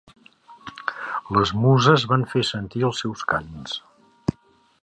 [1.37, 3.81] Les Muses van fer sentir els seus cants.